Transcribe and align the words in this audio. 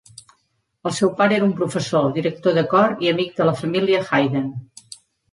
El 0.89 0.93
seu 0.99 1.09
pare 1.17 1.35
era 1.35 1.45
un 1.47 1.51
professor, 1.59 2.07
director 2.15 2.55
de 2.59 2.63
cor 2.71 2.95
i 3.07 3.11
amic 3.11 3.35
de 3.41 3.47
la 3.49 3.53
família 3.59 4.01
Haydn. 4.07 4.49